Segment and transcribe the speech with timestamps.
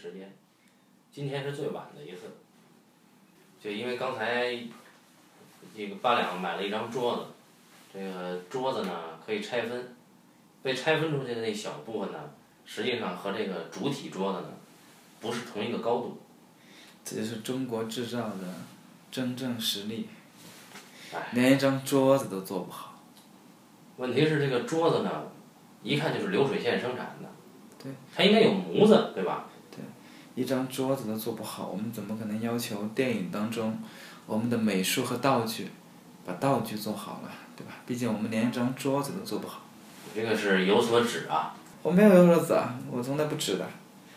[0.00, 0.32] 时间。
[1.12, 2.22] 今天是最晚的一次，
[3.60, 4.58] 就因为刚才
[5.76, 7.22] 这个八两买了一张桌子，
[7.92, 9.94] 这个桌子呢可以拆分，
[10.62, 12.18] 被拆分出去的那小部分呢，
[12.64, 14.48] 实际上和这个主体桌子呢
[15.20, 16.18] 不是同一个高度。
[17.04, 18.54] 这就是中国制造的
[19.10, 20.08] 真正实力，
[21.12, 23.02] 哎，连一张桌子都做不好。
[23.98, 25.24] 问题是这个桌子呢，
[25.82, 27.28] 一看就是流水线生产的，
[27.82, 29.49] 对，它应该有模子，对吧？
[30.40, 33.78] 一张桌子都做不好，我们怎么可能要求电影当中
[34.24, 35.68] 我们的美术和道具
[36.24, 37.74] 把道具做好了，对吧？
[37.86, 39.60] 毕竟我们连一张桌子都做不好。
[40.14, 41.54] 这个是有所指啊。
[41.82, 43.66] 我没有有所指啊，我从来不指的，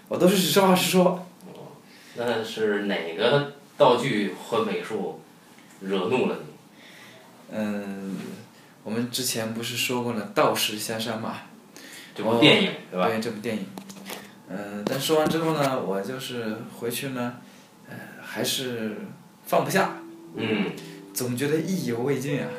[0.07, 1.25] 我都是实话实说。
[2.15, 5.19] 那是哪个道具和美术
[5.81, 7.57] 惹怒了你？
[7.57, 8.15] 嗯，
[8.85, 11.35] 我们之前不是说过了《道士下山》嘛？
[12.15, 13.07] 这部电影对吧？
[13.09, 13.65] 对这部电影。
[14.49, 17.35] 嗯，但说完之后呢，我就是回去呢，
[17.89, 18.97] 呃，还是
[19.45, 19.97] 放不下。
[20.35, 20.71] 嗯。
[21.13, 22.49] 总觉得意犹未尽啊，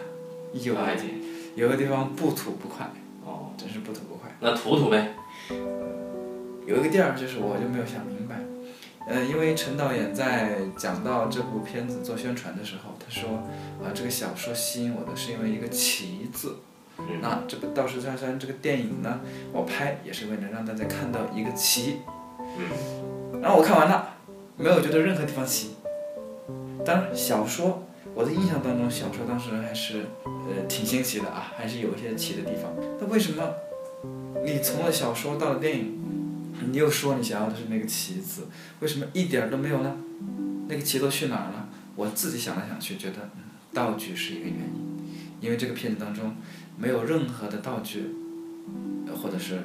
[0.53, 1.23] 意犹未尽，
[1.57, 2.89] 有个地方不吐不快。
[3.25, 3.53] 哦。
[3.57, 4.31] 真是不吐不快。
[4.41, 5.15] 那吐吐呗。
[6.67, 8.41] 有一个地儿就是我就没有想明白，
[9.07, 13.31] 呃，因为陈导演在讲到这部片子做宣传的时候，他说
[13.85, 16.57] 啊，这个小说吸引我的是因为一个“奇”字。
[17.20, 19.20] 那这个《道士下山》这个电影呢，
[19.53, 22.01] 我拍也是为了让大家看到一个奇。
[22.59, 23.41] 嗯。
[23.42, 24.14] 然后我看完了，
[24.56, 25.75] 没有觉得任何地方奇。
[26.84, 32.73] 当然，小说我的印象当中，小说当时还是呃挺新奇的啊，还是有一些奇的地方。
[33.01, 33.55] 那为什么
[34.45, 36.01] 你从了小说到了电影，
[36.70, 38.47] 你又说你想要的是那个奇字，
[38.81, 39.97] 为什么一点都没有呢？
[40.69, 41.69] 那个奇都去哪儿了？
[41.97, 43.42] 我自己想来想去，觉得嗯，
[43.73, 45.05] 道具是一个原因，
[45.40, 46.36] 因为这个片子当中。
[46.77, 48.11] 没有任何的道具，
[49.20, 49.61] 或者是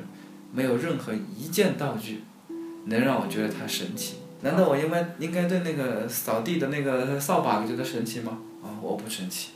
[0.53, 2.23] 没有任何一件道具
[2.85, 4.15] 能让我觉得它神奇。
[4.41, 8.39] 难道我应该应该对那个扫地的那个扫把觉得神奇吗？
[8.63, 9.49] 啊，我不神奇。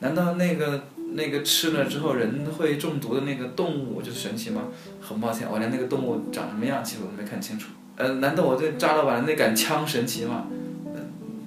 [0.00, 4.64] 难道那个那个吃了之后人会中毒的那个动物就是神奇吗？
[5.00, 7.68] 很抱歉，我连那个动物长什么样其实我都没看清楚。
[7.96, 10.46] 呃，难道我对扎老板的那杆枪神奇吗？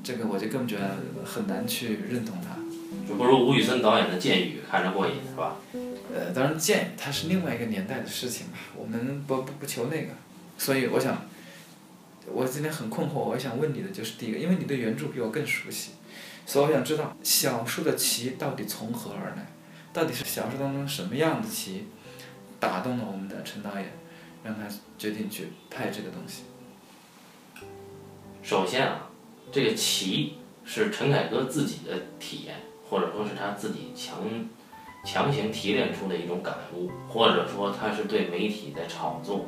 [0.01, 2.56] 这个我就更觉得很难去认同它。
[3.07, 5.55] 就不如吴宇森导演的《剑雨》看着过瘾，是吧？
[6.13, 10.09] 呃，当然，《剑雨》它是另外一个年代的事情嘛，我们不不不求那个。
[10.57, 11.25] 所以我想，
[12.25, 15.91] 我今天很困惑，我想问你的就是第一个，因为你对原著比我更熟悉，
[16.45, 19.47] 所以我想知道小说的奇到底从何而来？
[19.93, 21.87] 到底是小说当中什么样的奇
[22.59, 23.93] 打动了我们的陈导演，
[24.43, 24.63] 让他
[24.97, 26.43] 决定去拍这个东西？
[28.43, 29.09] 首先啊，
[29.51, 32.55] 这个奇是陈凯歌自己的体验。
[32.89, 34.17] 或者说是他自己强
[35.03, 39.45] 强行提炼出的一种感悟，或者说他是对媒体在炒作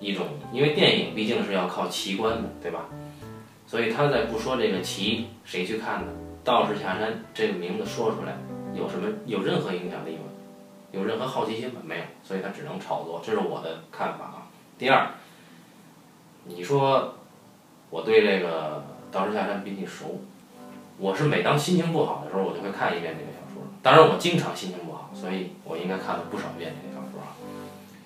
[0.00, 2.86] 一种，因为电影毕竟是要靠奇观的，对吧？
[3.66, 6.12] 所以他在不说这个奇，谁去看呢？
[6.42, 8.34] 道士下山这个名字说出来
[8.74, 10.24] 有什么有任何影响力吗？
[10.90, 11.80] 有任何好奇心吗？
[11.84, 14.46] 没有，所以他只能炒作，这是我的看法啊。
[14.76, 15.08] 第二，
[16.44, 17.14] 你说
[17.90, 20.20] 我对这个道士下山比你熟。
[21.00, 23.62] 我是每当心情不好的时候，我就会看一遍这个小说。
[23.82, 27.32] 当然，我经常心情不好，所以我应该看了不少遍这个小说啊。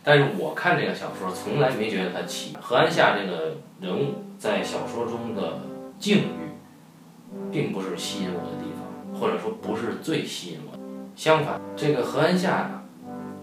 [0.05, 2.57] 但是我看这个小说，从来没觉得它奇。
[2.61, 5.63] 何安夏这个人物在小说中的
[5.99, 10.83] 境遇，并不是吸引我的地方，或者说不是最吸引我的。
[11.17, 12.83] 相反，这个何安夏呢，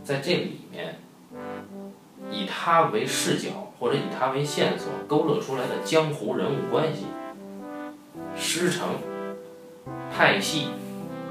[0.01, 0.99] 在这里面，
[2.31, 7.07] 以他为视角或者以他为线索勾勒出来的江湖人物关系，
[8.37, 8.87] 师承。
[10.11, 10.67] 派系，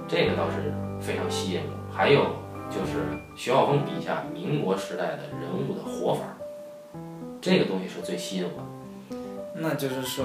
[0.09, 1.93] 这个倒是非常吸引我。
[1.93, 2.37] 还有
[2.71, 3.05] 就是
[3.37, 6.23] 徐浩峰笔下民国时代的人物的活法，
[7.41, 9.19] 这个东西是最吸引我的。
[9.57, 10.25] 那就是说，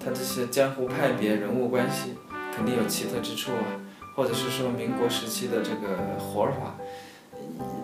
[0.00, 2.14] 他这些江湖派别人物关系
[2.54, 3.66] 肯定有奇特之处啊，
[4.14, 6.76] 或者是说民国时期的这个活法，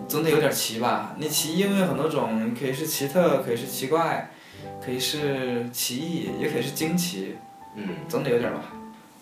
[0.07, 1.15] 总得有点奇吧？
[1.19, 4.31] 你奇因为有很多种，可以是奇特，可以是奇怪，
[4.83, 7.35] 可以是奇异，也可以是惊奇。
[7.75, 8.61] 嗯，总得有点吧。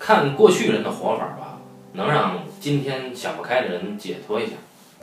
[0.04, 1.60] 看过去人的活法吧，
[1.94, 4.54] 能让今天想不开的人解脱一下，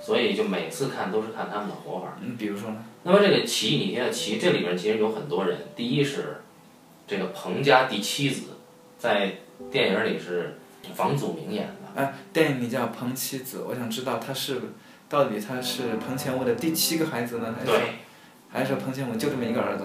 [0.03, 2.19] 所以就每次看都是看他们的活法。
[2.21, 2.85] 嗯，比如说呢？
[3.05, 5.57] 那么这个齐，你听齐，这里边其实有很多人。
[5.77, 6.43] 第一是
[7.07, 8.49] 这个彭家第七子，
[8.99, 9.37] 在
[9.71, 10.59] 电影里是
[10.93, 12.03] 房祖名演的。
[12.03, 14.61] 哎，电影里叫彭七子，我想知道他是
[15.09, 17.81] 到底他是彭乾吾的第七个孩子呢，还是
[18.51, 19.85] 还是彭乾吾就这么一个儿子？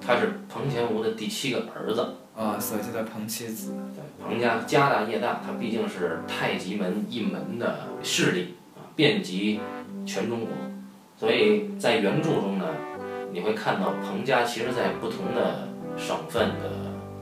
[0.00, 2.14] 他是彭乾吾的第七个儿子。
[2.36, 3.74] 啊，所以叫彭七子。
[3.94, 9.60] 对，彭家家大业大，他毕竟是太极门一门的势力啊，遍及
[10.04, 10.48] 全中国。
[11.16, 12.66] 所以在原著中呢，
[13.32, 16.70] 你会看到彭家其实在不同的省份的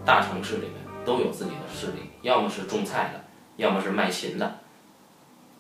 [0.05, 0.73] 大城市里面
[1.05, 3.21] 都有自己的势力，要么是种菜的，
[3.57, 4.61] 要么是卖琴的，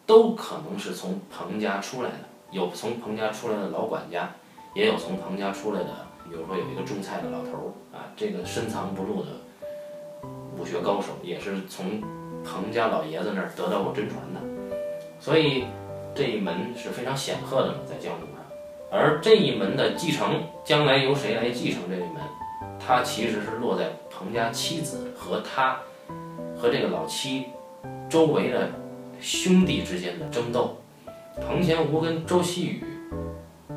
[0.06, 2.16] 都可能是从彭家出来的。
[2.50, 4.30] 有从彭家出来的老管家，
[4.74, 5.88] 也有从彭家出来的，
[6.24, 9.28] 比如说有一个种菜的老头儿啊，这个深藏不露的
[10.58, 12.00] 武学高手，也是从
[12.44, 14.40] 彭家老爷子那儿得到过真传的。
[15.20, 15.64] 所以
[16.14, 18.44] 这一门是非常显赫的嘛，在江湖上。
[18.90, 22.20] 而这一门的继承，将来由谁来继承这一门，
[22.78, 25.78] 它其实是落在彭家妻子和他
[26.56, 27.46] 和这个老七
[28.10, 28.68] 周围的
[29.20, 30.76] 兄弟之间的争斗。
[31.40, 32.84] 彭乾吴跟周希宇，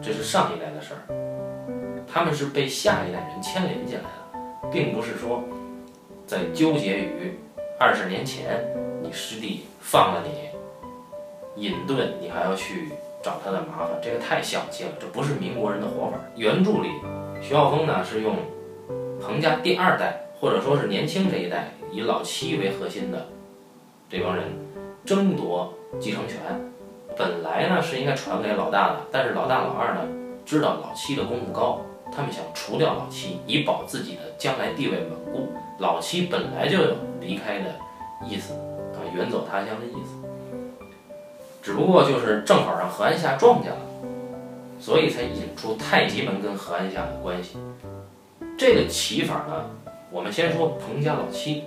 [0.02, 5.42] 这是上一代的事儿，他们是被下一代人牵连进来的，并不是说
[6.28, 7.38] 在纠结于
[7.80, 8.66] 二十年前
[9.04, 12.90] 你师弟放了你，隐遁，你还要去
[13.22, 16.18] 找他的麻烦，这个太小气了，这不是民国人的活法。
[16.36, 16.90] 原著里，
[17.42, 18.38] 徐浩峰呢是用
[19.22, 23.28] 彭家第二代，或者说是年轻这一代，以老七为核心的
[24.10, 24.46] 这帮人
[25.06, 26.40] 争夺继承权。
[27.16, 30.02] 本来呢是应该传给老大的，但是老大老二呢
[30.44, 31.82] 知道老七的功夫高，
[32.16, 35.52] 他们想除掉老七，以保自己的将来地位稳固。
[35.80, 37.76] 老七本来就有离开的
[38.26, 40.16] 意思啊，远走他乡的意思，
[41.62, 43.80] 只不过就是正好让何安夏撞见了，
[44.80, 47.58] 所以才引出太极门跟何安夏的关系。
[48.58, 49.66] 这个起法呢，
[50.10, 51.66] 我们先说彭家老七，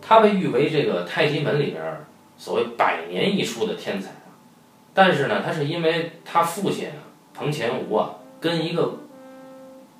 [0.00, 1.82] 他被誉为这个太极门里边。
[2.38, 4.28] 所谓百年一出的天才啊，
[4.92, 7.00] 但是呢，他是因为他父亲啊，
[7.32, 8.10] 彭乾吾啊，
[8.40, 8.94] 跟一个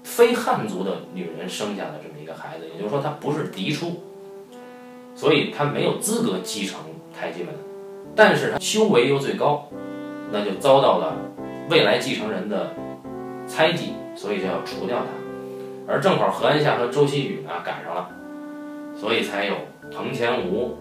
[0.03, 4.03] 非汉族的女人生下的这么一个孩子，也就是说他不是嫡出，
[5.15, 6.81] 所以他没有资格继承
[7.19, 7.55] 太极门。
[8.15, 9.69] 但是他修为又最高，
[10.33, 11.15] 那就遭到了
[11.69, 12.73] 未来继承人的
[13.47, 15.07] 猜忌，所以就要除掉他。
[15.89, 18.11] 而正好何安夏和周希宇呢赶上了，
[18.97, 19.55] 所以才有
[19.93, 20.77] 彭乾吴。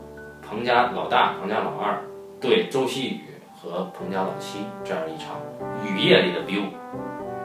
[0.48, 2.04] 彭家老大、彭家老二
[2.40, 3.22] 对周希宇
[3.60, 5.42] 和彭家老七这样一场
[5.84, 6.66] 雨夜里的比武，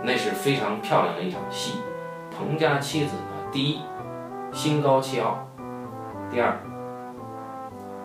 [0.03, 1.81] 那是非常漂亮的一场戏。
[2.31, 3.81] 彭家妻子呢，第一
[4.53, 5.47] 心高气傲，
[6.31, 6.59] 第二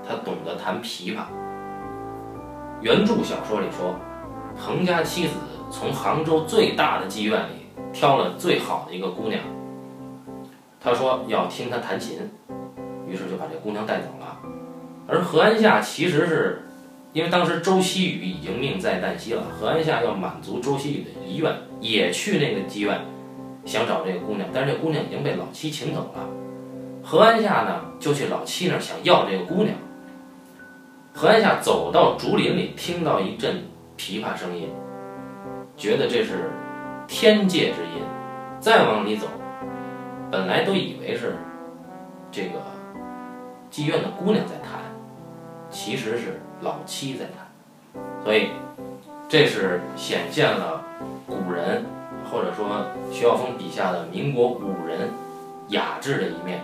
[0.07, 1.21] 他懂得弹琵琶。
[2.81, 3.95] 原著小说里说，
[4.55, 5.33] 彭家妻子
[5.71, 9.41] 从杭州最大的妓院里挑了最好的一个姑娘，
[10.79, 12.29] 他说要听她弹琴，
[13.07, 14.37] 于是就把这姑娘带走了。
[15.07, 16.67] 而何安夏其实是，
[17.15, 22.99] 因为当时周希宇已经命在旦夕了，何安夏要满足周希宇的遗愿，也去那个妓院，
[23.63, 26.27] 想找这个姑娘，但是这姑娘已经被老七请走了。
[27.01, 29.73] 何安夏呢，就去老七那儿想要这个姑娘。
[31.13, 33.63] 何安夏走到竹林里，听到一阵
[33.97, 34.67] 琵琶声音，
[35.77, 36.51] 觉得这是
[37.07, 38.03] 天界之音，
[38.59, 39.27] 再往里走，
[40.29, 41.37] 本来都以为是
[42.29, 42.59] 这个
[43.71, 44.81] 妓院的姑娘在弹。
[45.69, 48.49] 其实是老七在弹，所以
[49.27, 50.83] 这是显现了
[51.27, 51.85] 古人
[52.31, 55.09] 或者说徐浩峰笔下的民国武人
[55.69, 56.61] 雅致的一面。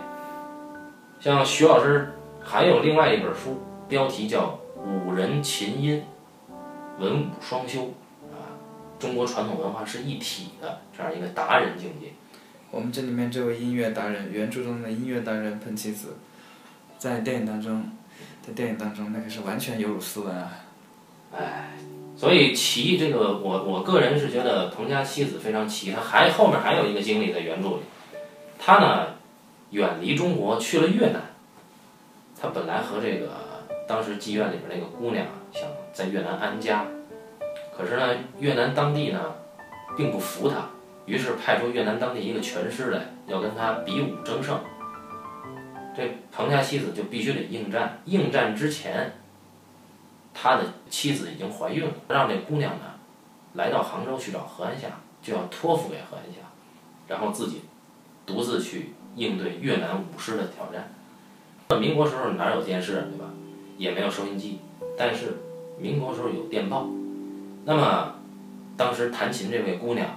[1.20, 6.04] 像徐老师还有另外一本书，标题叫《武人琴音，
[6.98, 7.82] 文武双修》
[8.32, 8.58] 啊，
[8.98, 12.14] 中国传统文化是一体的这样一个达人境界。
[12.72, 16.16] 我们这里面这位音乐达人，原著中的音乐达人彭七子，
[16.98, 17.84] 在电影当中。
[18.46, 20.52] 在电影当中，那可是完全有辱斯文啊！
[21.34, 21.72] 哎，
[22.18, 27.82] 所以奇这个，我我个人是觉得彭家妻子非常奇，他还后面还有一个经历在原著里，
[28.60, 29.08] 他呢
[29.70, 31.22] 远离中国去了越南，
[32.40, 33.30] 他本来和这个
[33.88, 35.64] 当时妓院里边那个姑娘想
[35.94, 36.86] 在越南安家，
[37.78, 39.20] 可是呢越南当地呢
[39.96, 40.70] 并不服他，
[41.06, 44.60] 于是派出越南当地一个拳师来要跟他比武争胜。
[45.96, 49.12] 这彭家妻子就必须得应战，应战之前，
[50.34, 52.86] 他的妻子已经怀孕了，让这姑娘呢
[53.54, 54.88] 来到杭州去找何安霞，
[55.22, 56.40] 就要托付给何安霞，
[57.08, 57.62] 然后自己
[58.26, 60.94] 独自去应对越南武师的挑战。
[61.80, 63.26] 民国时候哪有电视对吧？
[63.78, 64.60] 也没有收音机，
[64.98, 65.40] 但是
[65.78, 66.88] 民国时候有电报。
[67.66, 68.16] 那么
[68.78, 70.08] 当时弹琴这位姑娘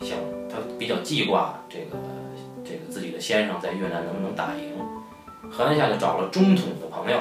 [0.00, 0.18] 想，
[0.48, 1.96] 她比较记挂这个
[2.64, 4.72] 这个自己的先生在越南能不能打赢。
[5.50, 7.18] 何南下就找了中统的朋友，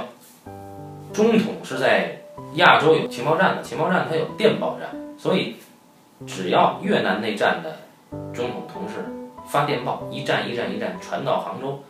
[1.11, 2.21] 中统是在
[2.53, 5.55] 亚洲有情报站的，情报站它有电报站，所以
[6.25, 7.79] 只要越南那站的
[8.33, 9.05] 中统同事
[9.47, 11.83] 发电报，一站一站一站传到杭州，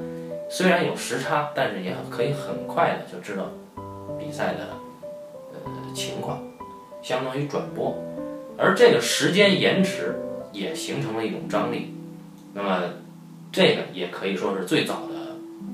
[0.50, 3.44] 虽然有时差，但是也可以很快的就知道
[4.18, 4.70] 比赛的
[5.54, 5.60] 呃
[5.94, 6.42] 情况，
[7.02, 7.96] 相当于转播，
[8.58, 10.20] 而这个时间延迟
[10.52, 11.94] 也形成了一种张力。
[12.54, 12.82] 那么
[13.52, 15.02] 这个也可以说是最早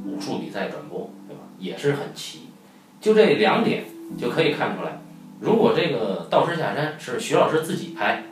[0.06, 1.42] 武术比赛转播，对吧？
[1.60, 2.50] 也是很奇。
[3.02, 3.84] 就这两点
[4.18, 5.00] 就可以看出来，
[5.40, 8.24] 如果这个《道士下山》是徐老师自己拍，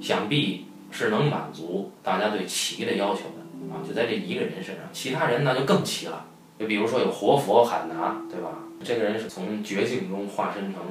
[0.00, 3.78] 想必是能满足大家对奇的要求的啊！
[3.86, 6.26] 就在这一个人身上，其他人那就更奇了。
[6.58, 8.58] 就比如说有活佛喊拿，对吧？
[8.82, 10.82] 这个人是从绝境中化身成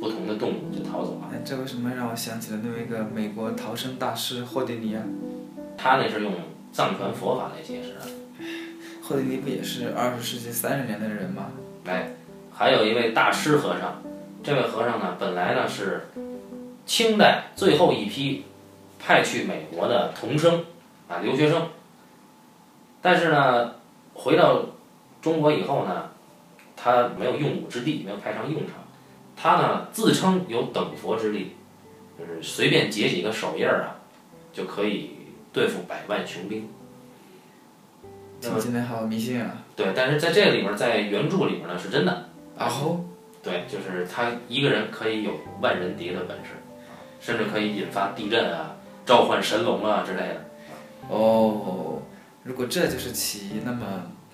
[0.00, 1.30] 不同的动物就逃走了。
[1.32, 5.02] 哎，这为什么让我想起了那一个美国逃生大师霍迪尼啊？
[5.76, 6.32] 他那是用
[6.72, 8.00] 藏传佛法来解释的。
[9.06, 11.50] 霍迪尼不也是二十世纪三十年代的人吗？
[11.84, 12.14] 哎，
[12.50, 14.02] 还有一位大师和尚，
[14.42, 16.08] 这位和尚呢，本来呢是
[16.86, 18.46] 清代最后一批
[18.98, 20.64] 派去美国的童生
[21.06, 21.68] 啊留学生，
[23.02, 23.74] 但是呢，
[24.14, 24.64] 回到
[25.20, 26.08] 中国以后呢，
[26.74, 28.76] 他没有用武之地，没有派上用场。
[29.36, 31.56] 他呢自称有等佛之力，
[32.18, 34.00] 就是随便结几个手印儿啊，
[34.50, 35.10] 就可以
[35.52, 36.70] 对付百万雄兵。
[38.50, 39.62] 听起来好迷信啊！
[39.76, 42.28] 对，但是在这里面儿，在原著里面呢是真的。
[42.56, 43.04] 啊吼
[43.42, 46.50] 对，就是他一个人可以有万人敌的本事，
[47.20, 50.44] 甚至可以引发地震啊、召唤神龙啊之类的。
[51.08, 52.00] 哦，
[52.42, 53.84] 如果这就是奇，那么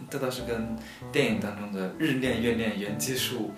[0.09, 0.77] 这倒是跟
[1.11, 3.51] 电影当中的日练月练元技术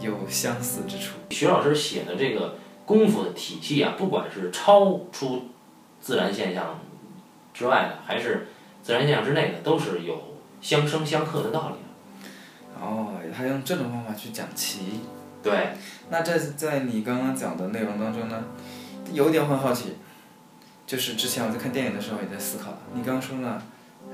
[0.00, 1.14] 有相似之处。
[1.30, 5.48] 徐老师写的这个功夫的体系啊，不管是超出
[6.00, 6.80] 自然现象
[7.54, 8.48] 之外的，还是
[8.82, 10.20] 自然现象之内的，都是有
[10.60, 12.80] 相生相克的道理的。
[12.84, 15.00] 哦，他用这种方法去讲棋。
[15.42, 15.68] 对，
[16.10, 18.44] 那这在你刚刚讲的内容当中呢，
[19.12, 19.96] 有点我很好奇，
[20.86, 23.62] 就是之前我在看电影的时候也在思考，你刚刚说了，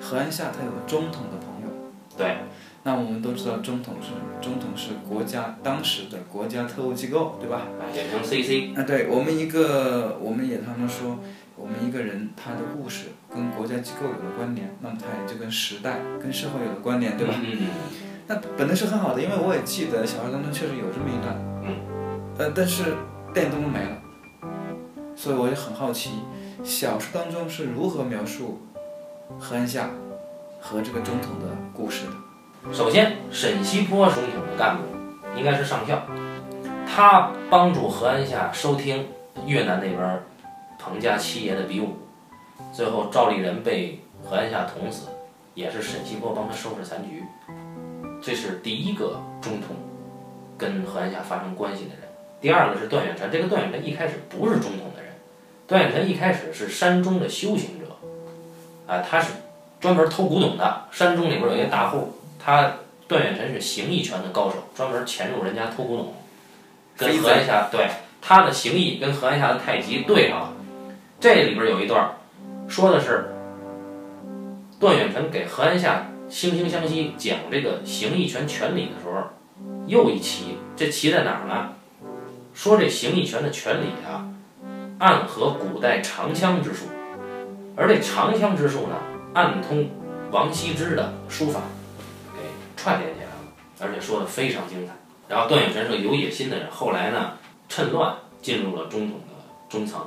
[0.01, 1.69] 何安夏他有中统的朋友，
[2.17, 2.39] 对，
[2.83, 4.21] 那我们都知道中统是什么？
[4.41, 7.67] 中统是国家当时的国家特务机构，对吧？
[7.79, 8.75] 啊，简称 CC。
[8.79, 11.19] 啊，对我们一个，我们也常常说，
[11.59, 17.35] 我们一个人他的故事跟国家机构有了关联，那么他也就跟时代、跟社会有了关联，对吧？
[17.43, 17.69] 嗯
[18.31, 21.35] 那本来是很好的，因为我也记得小说当中确实有这么一段，
[21.65, 21.77] 嗯，
[22.37, 22.95] 呃，但是
[23.33, 23.97] 电影当中没了，
[25.17, 26.11] 所以我也很好奇，
[26.63, 28.61] 小说当中是如何描述
[29.39, 29.89] 何安夏
[30.61, 32.75] 和这个中统的故事的？
[32.75, 34.83] 首先，沈西坡中统的干部
[35.35, 36.03] 应该是上校，
[36.87, 39.07] 他帮助何安夏收听
[39.47, 40.23] 越南那边
[40.79, 41.97] 儿彭家七爷的比武，
[42.73, 45.09] 最后赵立人被何安夏捅死，
[45.55, 47.25] 也是沈西坡帮他收拾残局。
[48.23, 49.77] 这是第一个中统
[50.57, 52.09] 跟何安夏发生关系的人。
[52.41, 55.13] 第二个是段远臣，这个段远臣一开始不是中统的人，
[55.67, 57.87] 段远臣一开始是山中的修行者，
[58.87, 59.33] 啊，他是
[59.81, 60.87] 专门偷古董的。
[60.93, 62.75] 山中里边有一个大户，他
[63.09, 66.15] 段远臣是形意拳的高手，专门潜入人家偷古董，
[66.97, 67.89] 跟何安夏对
[68.23, 70.53] 他的形意跟何安夏的太极对上了。
[71.21, 72.13] 这里边有一段
[72.69, 73.35] 说的是
[74.79, 79.25] 段远辰给何安下惺惺相惜讲这个形意拳拳理的时候，
[79.87, 81.73] 又一奇，这奇在哪儿呢？
[82.55, 84.31] 说这形意拳的拳理啊，
[84.99, 86.85] 暗合古代长枪之术，
[87.75, 88.95] 而这长枪之术呢，
[89.35, 89.91] 暗通
[90.31, 91.63] 王羲之的书法，
[92.37, 92.43] 给
[92.77, 93.33] 串联起来了，
[93.81, 94.93] 而且说的非常精彩。
[95.29, 97.33] 然后段远辰是个有野心的人，后来呢，
[97.69, 99.35] 趁乱进入了中统的
[99.69, 100.01] 中层。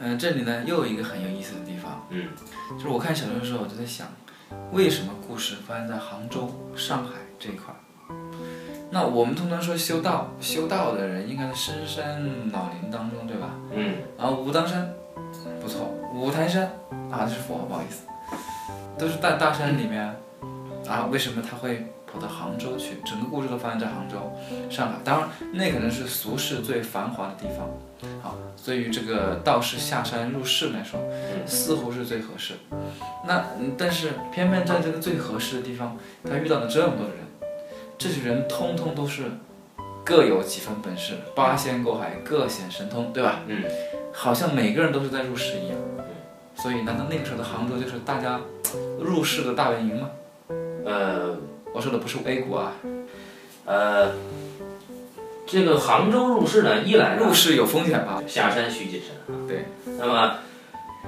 [0.00, 2.28] 嗯、这里呢又有一个很有意思的地方，嗯，
[2.76, 4.06] 就是我看小说的时候，我就在想，
[4.72, 7.78] 为什么故事发生在杭州、上海这一块儿？
[8.90, 13.50] 那我们通常说修道，修道的人应该在深山老林当中，对吧？
[13.72, 14.92] 嗯，然后武当山，
[15.60, 16.64] 不错，五台山
[17.10, 18.06] 啊，这是佛，不好意思，
[18.98, 20.14] 都是大大山里面
[20.86, 22.98] 啊，为什么他会跑到杭州去？
[23.04, 24.32] 整个故事都发生在杭州、
[24.70, 27.68] 上海，当然那可能是俗世最繁华的地方，
[28.22, 31.00] 好，所以这个道士下山入世来说，
[31.44, 32.54] 似乎是最合适。
[33.26, 37.24] 那嗯但是偏偏在这个最合适的地方，他遇到了这么多的人，
[37.98, 39.24] 这些人通通都是
[40.04, 43.40] 各有几分本事，八仙过海，各显神通，对吧？
[43.48, 43.64] 嗯，
[44.12, 45.76] 好像每个人都是在入世一样。
[46.56, 48.40] 所以，难道那个时候的杭州就是大家
[49.00, 50.08] 入世的大本营吗？
[50.84, 51.36] 呃
[51.74, 52.72] 我说的不是 A 股啊，
[53.64, 54.12] 呃，
[55.44, 58.22] 这个杭州入市呢，一来入市有风险吧？
[58.28, 59.34] 下山需谨慎啊。
[59.48, 59.64] 对。
[59.98, 60.36] 那么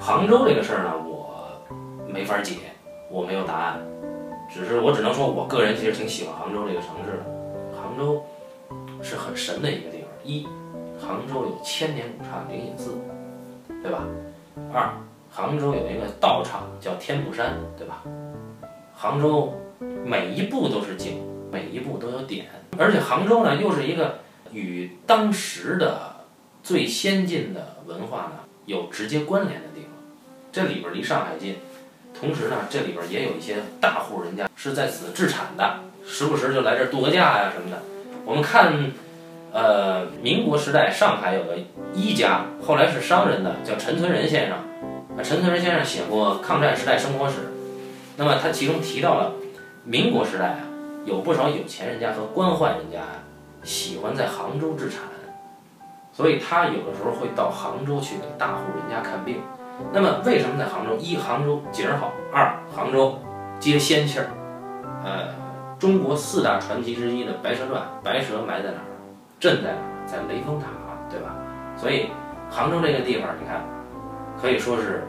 [0.00, 1.62] 杭州这个事儿呢，我
[2.08, 2.56] 没法解，
[3.08, 3.80] 我没有答案，
[4.52, 7.24] 只是我只能说我个人其实挺喜欢杭州这个城市的。
[7.80, 8.20] 杭州
[9.02, 10.44] 是很神的一个地方，一，
[10.98, 12.98] 杭州有千年古刹灵隐寺，
[13.84, 14.02] 对吧？
[14.74, 14.90] 二，
[15.30, 18.02] 杭州有一个道场叫天目山，对吧？
[18.92, 19.54] 杭州
[20.04, 22.46] 每一步都是景，每一步都有点，
[22.78, 24.20] 而且杭州呢又是一个
[24.52, 26.16] 与当时的
[26.62, 29.90] 最先进的文化呢有直接关联的地方。
[30.52, 31.56] 这里边离上海近，
[32.18, 37.82] 同时呢，这里边也有一些大户人家是在此置产的，时不时就来这儿度个假呀什么的。
[38.24, 38.90] 我们看，
[39.52, 41.58] 呃，民国时代上海有个
[41.94, 44.58] 医家，后来是商人的，叫陈存仁先生。
[45.22, 47.36] 陈存仁先生写过抗战时代生活史，
[48.16, 49.32] 那么他其中提到了
[49.86, 50.58] 民国时代啊，
[51.04, 53.22] 有不少有钱人家和官宦人家啊，
[53.62, 55.02] 喜欢在杭州置产，
[56.12, 59.40] 所以他有的时候会到杭州去给大户人家看病。
[59.92, 60.96] 那么为什么在杭州？
[60.96, 63.16] 一，杭州景儿好；二，杭州
[63.60, 64.26] 接仙气儿。
[65.04, 65.28] 呃，
[65.78, 68.90] 中国四大传奇之一的《白蛇传》，白蛇埋在哪儿？
[69.38, 70.06] 镇在哪儿？
[70.06, 70.66] 在雷峰塔，
[71.08, 71.36] 对吧？
[71.76, 72.06] 所以
[72.50, 73.64] 杭州这个地方，你看。
[74.38, 75.08] 可以说是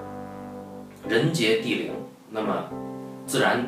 [1.05, 1.91] 人杰地灵，
[2.29, 2.63] 那么
[3.25, 3.61] 自然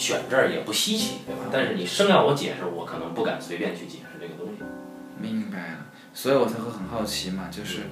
[0.00, 1.42] 选这儿也不稀奇，对吧？
[1.52, 4.62] 但是你生要我解释，我可能不敢随便去解释这个东西。
[5.20, 7.82] 明白了，所以我才会很好奇嘛，就是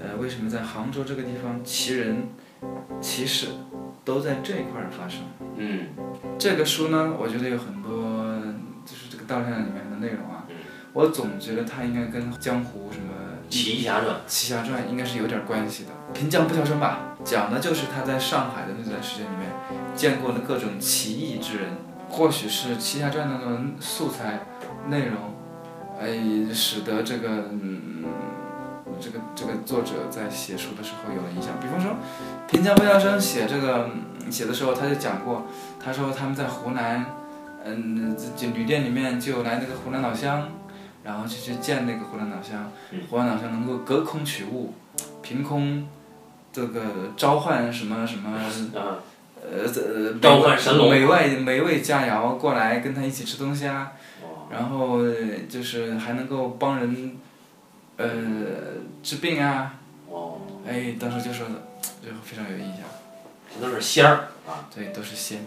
[0.00, 2.28] 呃，为什么在杭州这个地方奇人
[3.00, 3.48] 奇事
[4.04, 5.22] 都在这一块儿发生？
[5.56, 5.88] 嗯，
[6.38, 7.90] 这个书呢，我觉得有很多
[8.86, 10.46] 就是这个道上里面的内容啊，
[10.92, 13.12] 我总觉得它应该跟江湖什么。
[13.50, 19.47] 《奇侠传》《奇侠传》应该是有点关系的，《平江不肖生》吧，讲的就是他在上海的那段时间里面
[19.94, 21.70] 见过的各种奇异之人，
[22.08, 24.40] 或许是《奇侠传》的那种素材
[24.88, 25.16] 内容，
[26.00, 28.04] 哎，使得这个嗯，
[29.00, 31.52] 这个这个作者在写书的时候有了影响。
[31.60, 31.92] 比方说，
[32.50, 33.90] 《平江不肖生》写这个
[34.30, 35.46] 写的时候，他就讲过，
[35.82, 37.04] 他说他们在湖南，
[37.64, 40.48] 嗯，就旅店里面就来那个湖南老乡。
[41.04, 42.70] 然后就去见那个湖南老乡，
[43.08, 44.74] 湖南老乡能够隔空取物，
[45.22, 45.88] 凭空
[46.52, 46.82] 这个
[47.16, 48.38] 召唤什么什么，
[48.74, 48.98] 呃
[49.42, 53.92] 呃，召唤神龙，美味美味佳肴过来跟他一起吃东西啊，
[54.50, 54.98] 然后
[55.48, 57.16] 就是还能够帮人，
[57.96, 58.06] 呃
[59.02, 59.74] 治病啊，
[60.66, 61.54] 哎，当时就说的，
[62.02, 62.80] 就非常有印象。
[63.54, 65.46] 这都是仙儿啊，对，都是仙。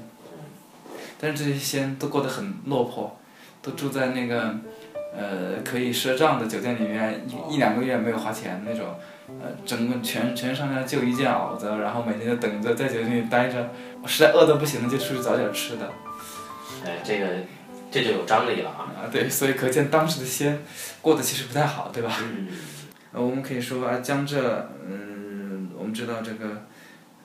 [1.20, 3.18] 但是这些仙都过得很落魄，
[3.62, 4.56] 都住在那个。
[5.14, 8.96] 呃，可以赊账的酒店里面一一两个月没有花钱那种，
[9.40, 15.92] 呃，整个全全上下就一件袄子，然后每天就等着在酒店里待着，我实在饿得不行了就出去找点吃的。
[16.86, 17.28] 哎，这个
[17.90, 18.90] 这就有张力了啊！
[18.98, 20.64] 啊，对，所以可见当时的仙
[21.02, 22.16] 过得其实不太好，对吧？
[22.22, 22.48] 嗯。
[23.14, 26.46] 呃，我们可以说啊，江浙，嗯，我们知道这个，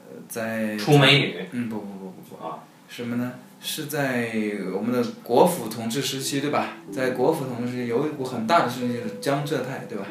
[0.09, 1.47] 呃，在出美女。
[1.53, 3.35] 嗯，不不不不不啊，什么呢？
[3.61, 4.33] 是在
[4.75, 6.71] 我们的国府统治时期，对吧？
[6.93, 10.05] 在国府统治时期，有一股很大的势力就是江浙派，对吧？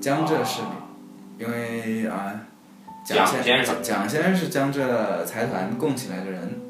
[0.00, 0.68] 江浙势力，
[1.38, 2.40] 因为啊，
[3.04, 6.60] 蒋先生，蒋先生是江浙财团供起来的人，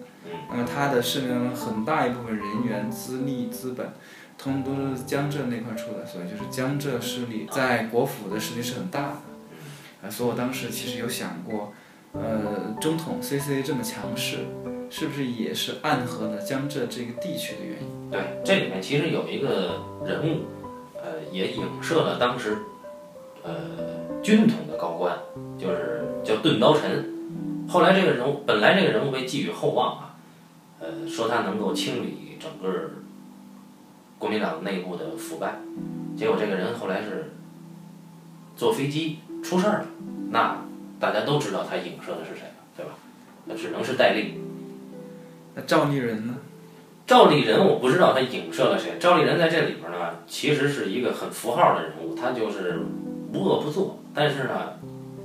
[0.50, 3.92] 那么他的势力中很大一部分人员、资历、资本，
[4.36, 10.06] 通都是江浙那块出的，所以就是江浙势力在国府的势力是很大的。
[10.06, 11.72] 啊，所以我当时其实有想过，
[12.12, 14.38] 呃，中统 CC 这么强势。
[14.88, 18.08] 是不是也是暗合了江浙这个地区的原因？
[18.08, 20.44] 对，这里面其实有一个人物，
[20.94, 22.56] 呃，也影射了当时，
[23.46, 25.16] 呃，军统的高官，
[25.56, 27.14] 就是叫钝刀臣。
[27.68, 30.16] 后来这个人物本来这个人物被寄予厚望啊，
[30.80, 32.90] 呃，说他能够清理整个
[34.18, 35.60] 国民党内部的腐败，
[36.16, 37.32] 结果这个人后来是
[38.56, 39.86] 坐飞机出事儿了。
[40.30, 40.64] 那
[40.98, 42.92] 大家都知道他影射的是谁了，对吧？
[43.44, 44.40] 那只能是戴笠。
[45.54, 46.34] 那赵立人呢？
[47.06, 48.96] 赵立人我不知道他影射了谁。
[48.98, 52.80] 赵立人在这里边呢，其实是一个很符号的人物，他就是
[53.36, 54.72] 无恶不作，但是呢，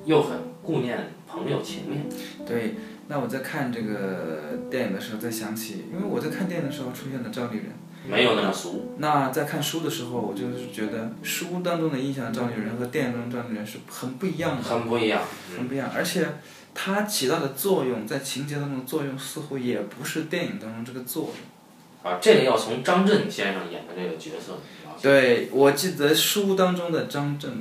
[0.04, 2.10] 又很顾念朋友情面。
[2.46, 2.76] 对，
[3.08, 7.68] 那我在看这个电影的时候，在想起，因为我在看电影的时候出现了赵丽人，
[8.06, 8.94] 没有那么俗。
[8.98, 15.22] 那在看书的时候，我就是觉得书当中的印象赵丽人和电影中赵丽人是很不一样的，很不一样，
[15.58, 16.28] 很不一样，而且。
[16.74, 22.10] 它起到的作用，在情节当中的作用，似乎也不是电影当中这个作用。
[22.10, 24.58] 啊，这个要从张震先生演的这个角色。
[25.02, 27.52] 对，我记得书当中的张震，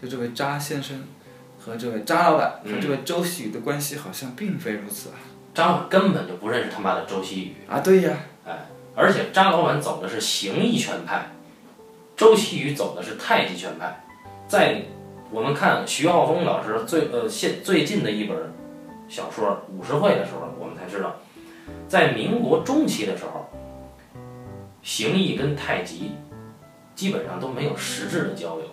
[0.00, 1.04] 就这位扎先生，
[1.58, 5.16] 和这位扎老板和这位周希宇的关系好像并非如此啊。
[5.54, 7.54] 扎老板根本就不认识他妈的周希宇。
[7.68, 8.12] 啊，对呀。
[8.46, 11.30] 哎，而且扎老板走的是形意拳派，
[12.16, 14.04] 周希宇走的是太极拳派。
[14.46, 14.82] 在
[15.30, 18.36] 我们看徐浩峰老师最呃现最近的一本。
[19.10, 21.16] 小说《武十会》的时候，我们才知道，
[21.88, 23.48] 在民国中期的时候，
[24.82, 26.12] 形意跟太极
[26.94, 28.66] 基本上都没有实质的交流，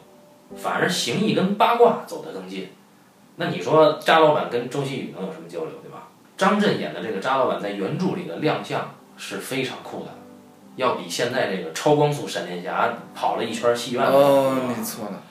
[0.55, 2.69] 反而形意跟八卦走得更近。
[3.37, 6.07] 那你说扎老板跟周星宇能有什么交流，对吧？
[6.37, 10.11] 张震演的这个扎老板在原著里的亮相是非常酷的，
[10.75, 14.05] 要比现在这个超光速闪电侠跑了一圈戏院。
[14.05, 15.21] 哦，你错了，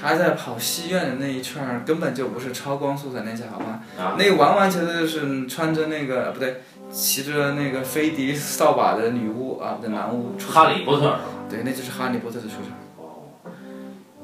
[0.00, 3.82] 他在跑戏院的那一圈儿根本就不是超光速闪电侠，好吗？
[3.98, 10.36] 啊，那个完完全全就是穿着那个呃不对，骑着那个飞碟扫把的女巫啊，不对男巫。
[10.38, 11.20] 哈利波特是吧？
[11.48, 12.78] 对，那就是哈利波特的出场。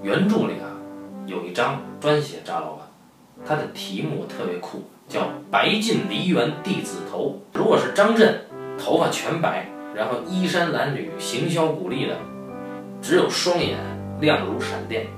[0.07, 0.71] 原著里啊
[1.27, 2.87] 有一章专写扎老板，
[3.45, 7.41] 他的题目特别酷，叫《白尽梨园弟子头》。
[7.59, 8.41] 如果是张震，
[8.79, 9.67] 头发全白，
[9.97, 12.17] 然后衣衫褴褛、行销鼓励的，
[13.03, 13.79] 只有双眼
[14.21, 15.09] 亮如闪电。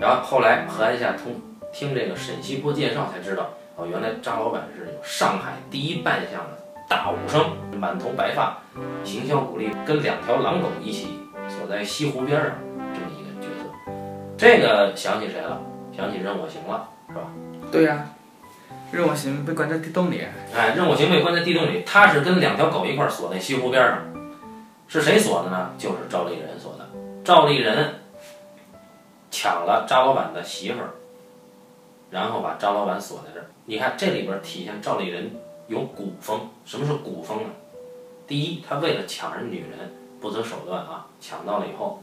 [0.00, 1.40] 然后后来何安夏通
[1.72, 8.58] 听这个沈西坡介绍才知道，哦，原来张老板是有上海第一扮相的大武生，满头白发，
[9.04, 12.50] 行销鼓励，跟两条狼狗一起锁在西湖边上。
[14.36, 15.60] 这个想起谁了？
[15.96, 17.20] 想起任我行了，是吧？
[17.70, 18.08] 对呀、
[18.90, 20.22] 任我行被关在地洞里，
[20.54, 23.98] 哎，任我行被关在地洞里，他是跟两条狗一块儿锁在西湖边上，
[24.88, 25.70] 是谁锁的呢？
[25.78, 26.88] 就是赵丽人锁的。
[27.24, 27.94] 赵丽人
[29.30, 30.90] 抢了张老板的媳妇儿，
[32.10, 33.46] 然后把张老板锁在这儿。
[33.66, 35.30] 你看这里边体现赵丽人
[35.68, 36.48] 有古风。
[36.64, 37.48] 什么是古风呢？
[38.26, 42.02] 第一，他为了抢人女人不择手段啊，抢到了以后，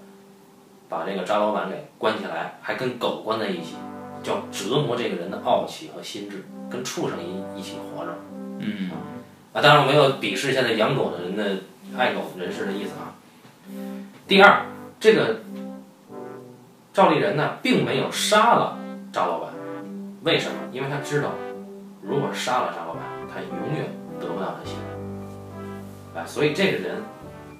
[0.91, 3.75] 把这个张老板给关起来，还跟狗关在一起，
[4.21, 8.13] 叫折磨这个人的傲气和心智，跟畜生一一起活着。
[8.60, 8.91] 嗯，
[9.54, 11.63] 啊，当然我没有鄙视现在养狗的人的
[11.97, 13.15] 爱狗人士的意思啊。
[14.27, 14.65] 第二，
[14.99, 15.39] 这个
[16.91, 18.77] 赵丽人呢，并没有杀了
[19.13, 19.54] 张老板，
[20.23, 20.56] 为什么？
[20.73, 21.32] 因为他知道，
[22.01, 23.86] 如果杀了张老板，他永远
[24.19, 26.19] 得不到他媳妇儿。
[26.19, 27.01] 啊，所以这个人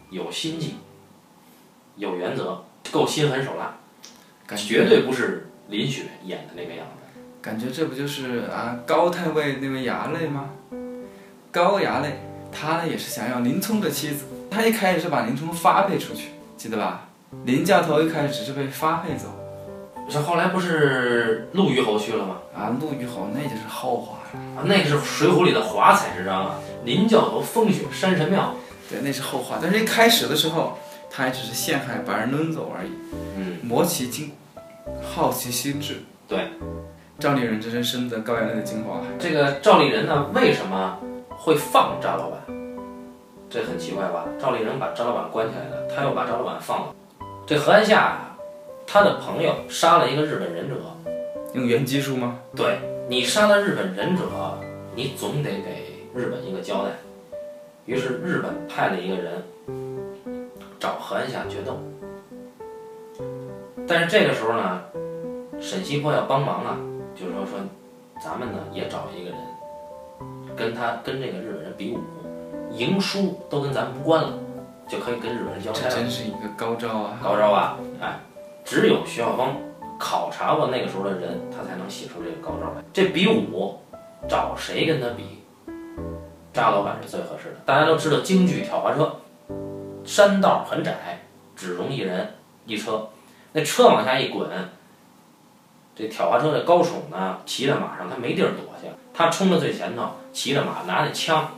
[0.10, 0.76] 有心计，
[1.96, 3.76] 有原则，够心狠手辣，
[4.48, 7.22] 感觉绝对不是林雪演的那个样子。
[7.42, 10.50] 感觉这不就是啊高太尉那位衙内吗？
[11.52, 17.08] 高衙内他呢也是想要林冲的妻子，他一开始是把林冲发配出去，记得吧？
[17.46, 19.28] 林教头一开始只是被发配走，
[20.10, 22.38] 这后来不是陆虞侯去了吗？
[22.54, 26.56] 啊，陆虞侯那就是后话了，啊，那是《水浒》里的华彩之章啊！
[26.84, 28.54] 林教头风雪山神庙，
[28.90, 29.58] 对，那是后话。
[29.62, 30.78] 但是一开始的时候，
[31.14, 32.92] 他还只是陷害把人抡走而已，
[33.36, 34.32] 嗯，磨其筋，
[35.04, 35.98] 耗其心智。
[36.26, 36.48] 对，
[37.20, 39.02] 赵丽人真是深得高衙内的精华。
[39.20, 40.98] 这个赵丽人呢，为什么
[41.30, 42.40] 会放张老板？
[43.50, 44.26] 这很奇怪吧？
[44.40, 46.96] 赵丽人把张老板关起来了，他又把张老板放了。
[47.46, 48.38] 这何安夏啊，
[48.88, 50.76] 他的朋友杀了一个日本忍者，
[51.54, 52.40] 用原技术吗？
[52.56, 54.24] 对你杀了日本忍者，
[54.96, 56.92] 你总得给日本一个交代。
[57.86, 59.44] 于是日本派了一个人
[60.82, 61.78] 找何安霞决斗，
[63.88, 64.82] 但是这个时候呢，
[65.60, 66.76] 沈西坡要帮忙啊，
[67.16, 67.60] 就是说说
[68.20, 69.38] 咱们呢也找一个人，
[70.58, 72.00] 跟他跟这个日本人比武，
[72.72, 74.34] 赢输都跟咱们无关了，
[74.90, 75.98] 就可以跟日本人交差了这。
[75.98, 77.20] 真是一个高招啊！
[77.24, 77.78] 高招啊！
[78.02, 78.20] 哎，
[78.66, 79.54] 只有徐晓峰
[80.00, 82.84] 考察过那个时候的人，他才能写出这个高招来。
[82.92, 83.78] 这比武，
[84.28, 85.44] 找谁跟他比？
[86.52, 87.58] 扎老板是最合适的。
[87.68, 89.16] 大家都知道京剧挑花车，
[90.04, 91.24] 山道很窄，
[91.56, 92.36] 只容一人
[92.66, 93.10] 一车，
[93.54, 94.50] 那车往下一滚，
[95.96, 101.52] 这挑花车的高宠呢，骑在马上，他没地儿躲去，他冲到最前头，骑着马，拿着枪，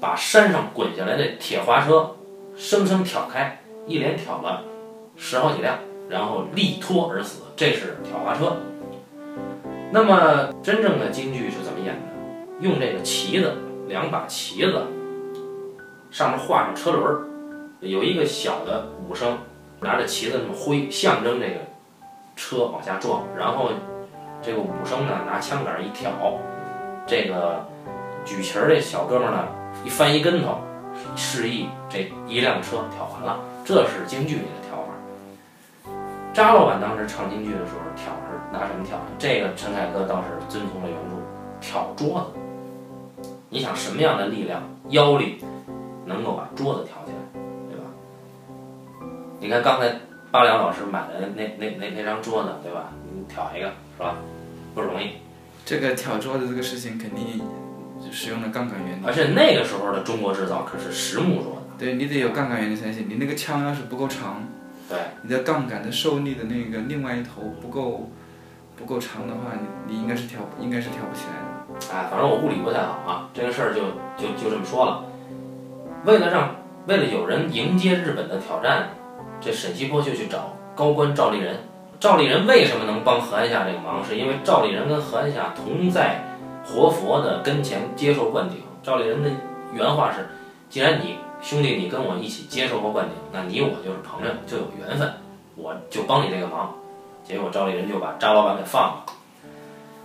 [0.00, 2.16] 把山上滚下来的铁花车
[2.56, 4.64] 生生挑开，一连挑了
[5.16, 8.56] 十好几辆，然后力脱而死，这是挑花车。
[9.92, 12.02] 那么真正的京剧是怎么演的？
[12.60, 13.54] 用这个旗子，
[13.88, 14.86] 两把旗子，
[16.10, 17.22] 上面画上车轮儿，
[17.82, 19.36] 有一个小的武生
[19.80, 21.54] 拿着旗子那么挥，象征这个
[22.36, 23.70] 车往下撞，然后
[24.40, 26.12] 这个武生呢拿枪杆一挑，
[27.08, 27.66] 这个
[28.24, 29.48] 举旗儿这小哥们儿呢
[29.84, 30.58] 一翻一跟头，
[31.16, 33.40] 示意这一辆车挑完了。
[33.64, 35.90] 这是京剧里的挑法。
[36.32, 39.06] 扎老板当时唱京剧的时候挑是拿什么挑呢？
[39.18, 41.16] 这个陈凯歌倒是遵从了原著，
[41.60, 43.28] 挑桌子。
[43.48, 45.44] 你想什么样的力量、腰力
[46.06, 47.18] 能够把桌子挑起来，
[49.42, 49.92] 你看刚才
[50.30, 52.92] 八两老师买的那那那那张桌子，对吧？
[53.12, 54.14] 你挑一个是吧？
[54.72, 55.16] 不容易。
[55.64, 57.42] 这个挑桌子这个事情肯定
[58.12, 59.04] 使用了杠杆原理。
[59.04, 63.08] 而且那个时候的中国制造可是实木桌子，对你得有杠杆原理才行。
[63.08, 64.44] 你那个枪要是不够长，
[64.88, 68.08] 对，你的杠杆的受力的那个另外一头不够
[68.76, 71.98] 不够长的话，你你应该是挑应该是挑不起来的。
[71.98, 73.80] 哎，反正我物理不太好啊，这个事儿就
[74.16, 75.04] 就就这么说了。
[76.04, 76.54] 为了让
[76.86, 78.90] 为了有人迎接日本的挑战，
[79.42, 81.56] 这沈西坡就去找高官赵立人。
[81.98, 84.04] 赵立人为什么能帮何安夏这个忙？
[84.04, 86.22] 是因为赵立人跟何安夏同在
[86.64, 88.58] 活佛的跟前接受灌顶。
[88.82, 89.30] 赵立人的
[89.72, 90.28] 原话是：
[90.68, 95.12] 既然你兄弟你跟我一起接受过灌顶，那你我就是朋友，就有缘分，
[95.56, 96.74] 我就帮你这个忙。
[97.24, 99.04] 结果赵丽人就把张老板给放了。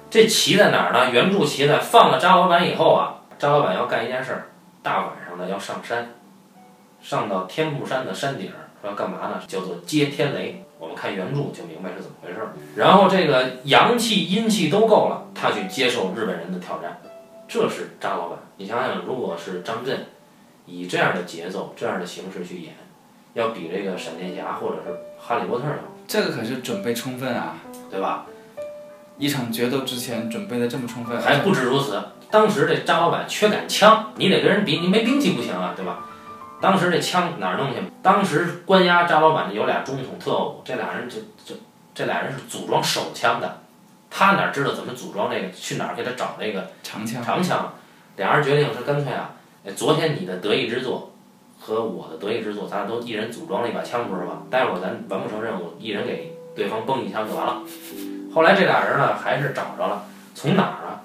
[0.09, 1.09] 这棋在哪儿呢？
[1.11, 4.47] 原著棋在放了张老板以后啊，张老板要干一件事儿，
[4.83, 6.13] 大晚上的要上山，
[7.01, 9.41] 上到天目山的山顶儿，说要干嘛呢？
[9.47, 10.63] 叫做接天雷。
[10.79, 12.53] 我们看原著就明白是怎么回事儿。
[12.75, 17.01] 然后这个阳气阴气都够了，他去接受日本人的挑战，
[17.47, 18.37] 这是张老板。
[18.57, 20.05] 你想想，如果是张震，
[20.67, 22.75] 以这样的节奏、这样的形式去演，
[23.33, 25.73] 要比这个闪电侠或者是哈利波特要，
[26.07, 27.55] 这个可是准备充分啊！
[27.89, 28.27] 对吧？
[29.17, 36.05] 一场决斗之前准备的这么充分，还不止如此，当时这张老板缺杆枪，你得跟人比，你没兵器不行啊，对吧？
[36.59, 37.77] 当时这枪哪儿弄去？
[38.01, 41.59] 当时关押扎老板的有俩中统特务，这俩人就就
[41.93, 43.61] 这俩人是组装手枪的，
[44.09, 45.51] 他哪知道怎么组装这个？
[45.51, 47.23] 去哪儿给他找这个长枪。
[47.23, 47.73] 长枪？
[48.15, 49.31] 俩人决定是干脆啊，
[49.65, 51.11] 哎昨天你的得意之作
[51.59, 54.41] 和我的得意之作，咱俩都一人组装了一把枪，不是吧？
[54.49, 57.61] 待会儿咱完不成任务，一人给对方崩一枪就完了。
[58.33, 61.01] 后来这俩人呢，还是找着了，从哪儿啊？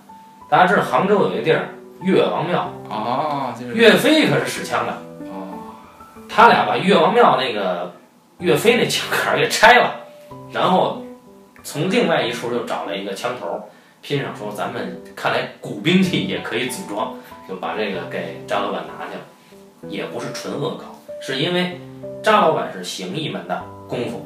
[0.48, 1.68] 大家知道杭州有一个地儿
[2.02, 5.11] 岳王庙，哦，就是岳飞可是使枪的。
[6.32, 7.94] 哦，他俩把岳王庙那个
[8.38, 9.94] 岳飞那枪杆儿给拆了，
[10.50, 11.04] 然后
[11.62, 13.62] 从另外一处又找了一个枪头儿，
[14.00, 17.14] 拼上说咱们看来古兵器也可以组装，
[17.46, 19.20] 就把这个给张老板拿去了。
[19.88, 21.80] 也不是纯恶搞，是因为
[22.22, 24.24] 张老板是形意门的功夫，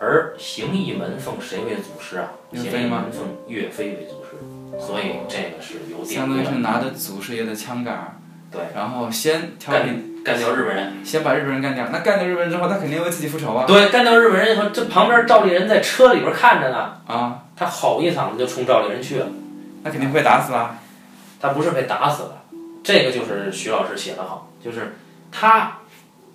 [0.00, 2.30] 而形意门奉谁为祖师啊？
[2.50, 6.44] 岳飞吗门奉岳飞为祖师，所以这个是有典相当于。
[6.44, 8.15] 是拿着祖师爷的枪杆儿，
[8.50, 11.04] 对，然后先挑兵，干掉日本人。
[11.04, 11.86] 先把日本人干掉。
[11.92, 13.64] 那干掉日本人之后，他肯定为自己复仇啊！
[13.66, 19.26] 对，干掉日本人以后，这旁边赵丽人在车里边看着呢，啊，他吼一嗓子就冲赵丽人去了。
[19.82, 20.78] 那肯定会被打死了。
[21.40, 22.42] 他不是被打死了，
[22.82, 24.96] 这个就是徐老师写的好，就是
[25.30, 25.78] 他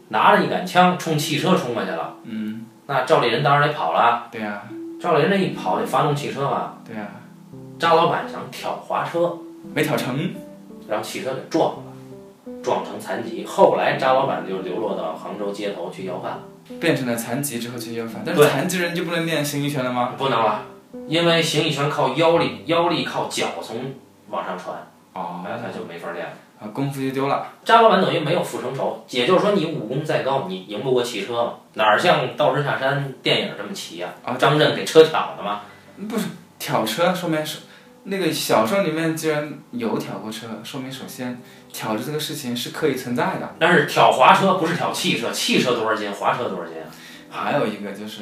[0.10, 4.28] 拿着一杆枪冲汽车冲过去了，嗯，那赵丽人当然得跑了。
[4.32, 4.64] 对呀、
[5.02, 7.08] 赵丽人这一跑得发动汽车嘛，对呀、
[7.80, 9.38] 张老板想挑滑车，
[9.74, 10.34] 没挑成。
[10.90, 11.84] 让汽车给撞了，
[12.64, 13.46] 撞成残疾。
[13.46, 16.40] 后来张老板就流落到杭州街头去要饭，
[16.80, 20.14] 变成了残疾之后去要饭，但是残疾人就不能练形意拳了吗？
[20.18, 20.62] 不能了，
[21.08, 23.94] 因为形意拳靠腰力，腰力靠脚从
[24.30, 24.76] 往上传，
[25.14, 26.32] 哦，那，他就没法练了。
[26.62, 27.48] 啊，功夫就丢了。
[27.66, 31.54] 张老板等于没有复成仇，也就是说你武功再高，你赢不过汽车嘛？
[31.74, 35.62] 哪儿像《道士下山》电影这么齐呀、啊张震给车挑的吗？
[36.08, 36.28] 不是
[36.60, 37.62] 挑车，说明是
[38.04, 41.40] 那个小说里面既然有挑过车，说明首先
[41.72, 43.56] 挑着这个事情是可以存在的。
[43.60, 46.90] 但是挑滑车不是挑汽车，汽车多少斤，滑车多少斤啊？
[47.30, 48.22] 还有一个就是，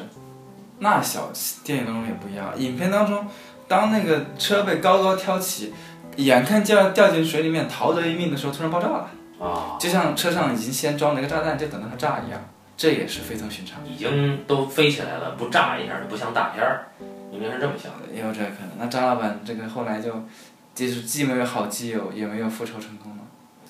[0.80, 1.32] 那小
[1.64, 3.26] 电影当中也不一样，影片当中，
[3.68, 5.74] 当那个车被高高挑起，
[6.18, 12.40] 眼看就要掉进水里面逃得一命的时候，突然爆炸了，啊，就像车上已经先装了一个炸弹，就等着它炸一样，
[12.76, 13.80] 这也是非同寻常。
[13.88, 16.88] 已经都飞起来了，不炸一下就不像大片儿，
[17.30, 18.14] 明明是这么想的。
[18.14, 18.70] 也有这个可能。
[18.78, 20.12] 那张老板这个后来就，
[20.74, 23.24] 就是既没有好基友，也没有复仇成功了。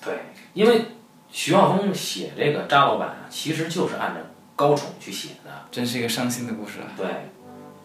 [0.04, 0.20] 对，
[0.54, 0.86] 因为
[1.30, 4.20] 徐浩峰写这个张老板啊，其实就是按照
[4.56, 6.88] 高宠去写的，真是一个伤心的故事啊！
[6.96, 7.06] 对，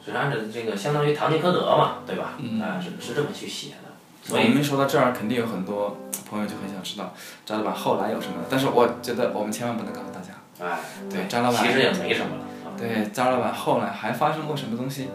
[0.03, 2.33] 是按照这个相当于堂吉诃德嘛，对吧？
[2.37, 3.91] 嗯啊，是是这么去写的，
[4.23, 5.97] 所我以们说到这儿，肯定有很多
[6.29, 7.13] 朋友就很想知道
[7.45, 10.33] 张老板后来有什么，但是我觉得我们千万不能告诉大家。
[10.65, 12.41] 哎，对张老板其实也没什么了。
[12.41, 15.07] 啊对，张老板后来还发生过什么东西？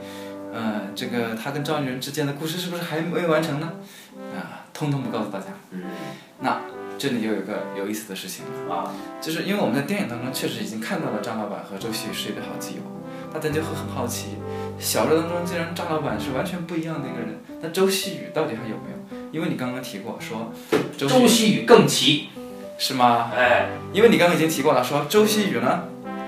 [0.53, 3.73] 呃，这个他跟赵丽人之间的故事是不是还没完成呢？
[4.37, 5.47] 啊、通通不告诉大家。
[5.73, 5.81] 嗯
[7.01, 12.83] 这里又有一个有意思的事情，啊，就是因为我们在电影当中确实已经看到了张老板和周希宇是一对好基友，
[13.33, 14.37] 大家就会很好奇，
[14.79, 19.31] 小说当中既然张老板是完全不一样的一个人，那周希宇到底还有没有？
[19.33, 20.53] 因为你刚刚提过说
[20.99, 22.29] 周希宇更奇，
[22.77, 23.33] 是吗？
[23.35, 25.85] 哎，因为你刚刚已经提过了，说周希宇呢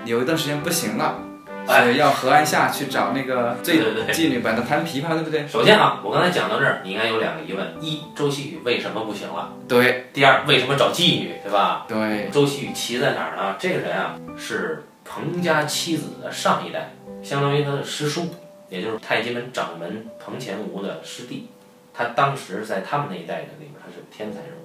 [0.06, 1.31] 有一段时间不行了，哎
[1.66, 5.46] 所以要河岸下去找那个对对对妓女把她弹琵琶，对不对？
[5.48, 9.52] 首先啊，我刚才讲到这儿，你应该有两个疑问：一，周希宇为什么不行了？
[9.68, 11.86] 对第二，为什么找妓女，对吧？
[11.88, 13.56] 对，周希宇奇在哪儿呢？
[13.58, 18.34] 这个人啊，是彭家妻子的上一代，相当于他的师叔，
[18.68, 21.48] 也就是太极门掌门彭乾吾的师弟。
[21.94, 24.62] 他当时在他们那一代人里面，他是天才人物。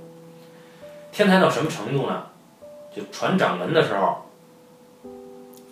[1.12, 2.24] 天才到什么程度呢？
[2.96, 4.27] 就传掌门的时候，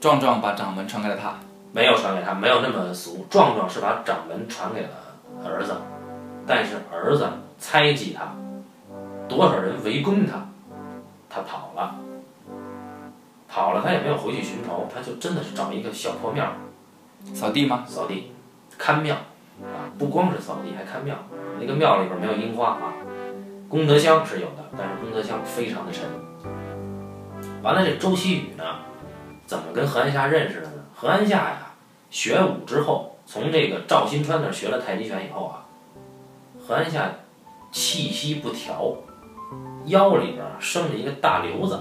[0.06, 1.34] 壮壮把掌门传给了他，
[1.72, 3.26] 没有传给他，没有那么俗。
[3.28, 4.90] 壮壮是把掌门传给了
[5.44, 5.74] 儿子，
[6.46, 8.36] 但是儿子猜忌他，
[9.28, 10.48] 多少人围攻他，
[11.28, 11.96] 他跑了，
[13.50, 16.52] 跑了，他也没有回去寻仇，他就真的是找一个小破庙
[17.34, 17.84] 扫地吗？
[17.88, 18.32] 扫地，
[18.78, 21.16] 看庙啊，不光是扫地，还看庙。
[21.60, 22.94] 那个庙里边没有樱花啊，
[23.68, 26.04] 功德箱是有的，但是功德箱非常的沉。
[27.64, 28.64] 完了，这周希宇呢，
[29.46, 30.84] 怎么跟何安夏认识的呢？
[30.96, 31.74] 何安夏呀，
[32.10, 35.66] 学武之后从这个赵新川那儿学了太极拳以后啊，
[36.66, 37.12] 何安夏
[37.72, 38.96] 气息不调，
[39.86, 41.80] 腰里边生了一个大瘤子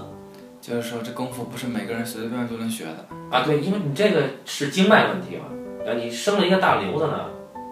[0.61, 3.05] 就是说这功夫不是每个人随随便便就能学的。
[3.31, 3.43] 啊。
[3.45, 5.45] 对，因为你这个是经脉问题嘛，
[5.87, 7.25] 啊，你生了一个大瘤子呢，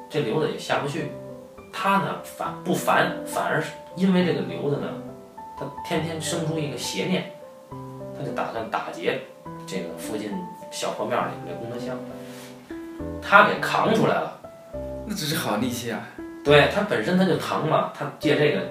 [0.09, 1.11] 这瘤子也下不去。
[1.75, 4.87] 他呢反不烦，反而是因为这个瘤子呢，
[5.57, 7.31] 他天天生出一个邪念，
[8.15, 9.19] 他就打算打劫
[9.65, 10.31] 这个附近
[10.71, 11.97] 小破庙里的这功德箱，
[13.21, 14.39] 他给扛出来了。
[15.05, 16.01] 那只是好力气啊！
[16.43, 18.61] 对他本身他就疼嘛，他借这个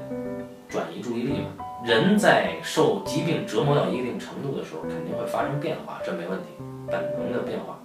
[0.69, 1.65] 转移注意力嘛。
[1.85, 6.49] 人在受疾病折磨到一定程度的时候，肯定会发生变化，这没问题，
[6.87, 7.79] 本能的变化。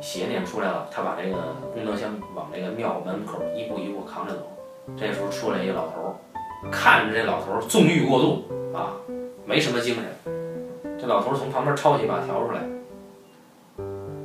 [0.00, 1.36] 邪念出来了，他把这个
[1.72, 4.52] 功德箱往这个庙门口一步一步扛着走。
[4.98, 8.44] 这时候出来一个老头儿，看着这老头儿纵欲过度
[8.74, 8.92] 啊，
[9.46, 10.39] 没什么精神。
[11.00, 12.60] 这老头儿从旁边抄起一把笤帚来，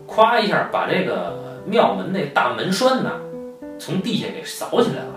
[0.05, 3.11] 咵一下把这个庙门那大门栓呐，
[3.79, 5.13] 从地下给扫起来了。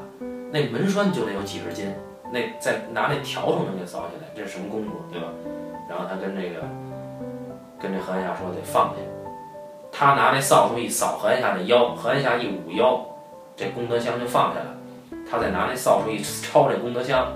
[0.52, 1.92] 那门栓就得有几十斤，
[2.32, 5.26] 那再拿那笤帚能给扫起来，这是什么功夫，对吧？
[5.90, 6.62] 然后他跟这个
[7.80, 8.94] 跟这何安夏说得放下，
[9.90, 13.04] 他拿那扫帚一扫何安夏的腰，何安夏一捂腰，
[13.56, 14.74] 这功德箱就放下了。
[15.30, 17.26] 他再拿那扫帚一 抄这功德箱，